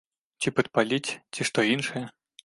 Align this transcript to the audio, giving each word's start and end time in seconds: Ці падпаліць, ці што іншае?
Ці 0.43 0.53
падпаліць, 0.59 1.11
ці 1.37 1.41
што 1.51 1.65
іншае? 1.73 2.03